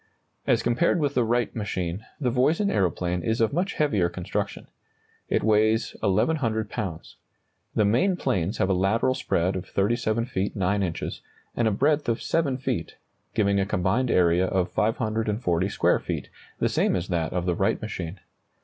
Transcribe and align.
As 0.47 0.63
compared 0.63 0.99
with 0.99 1.13
the 1.13 1.23
Wright 1.23 1.55
machine, 1.55 2.03
the 2.19 2.31
Voisin 2.31 2.71
aeroplane 2.71 3.21
is 3.21 3.39
of 3.39 3.53
much 3.53 3.73
heavier 3.75 4.09
construction. 4.09 4.65
It 5.29 5.43
weighs 5.43 5.95
1,100 5.99 6.71
pounds. 6.71 7.17
The 7.75 7.85
main 7.85 8.15
planes 8.15 8.57
have 8.57 8.67
a 8.67 8.73
lateral 8.73 9.13
spread 9.13 9.55
of 9.55 9.67
37 9.67 10.25
feet 10.25 10.55
9 10.55 10.81
inches, 10.81 11.21
and 11.55 11.67
a 11.67 11.71
breadth 11.71 12.09
of 12.09 12.19
7 12.19 12.57
feet, 12.57 12.95
giving 13.35 13.59
a 13.59 13.65
combined 13.67 14.09
area 14.09 14.47
of 14.47 14.71
540 14.71 15.69
square 15.69 15.99
feet, 15.99 16.29
the 16.57 16.67
same 16.67 16.95
as 16.95 17.09
that 17.09 17.31
of 17.31 17.45
the 17.45 17.53
Wright 17.53 17.79
machine. 17.79 18.19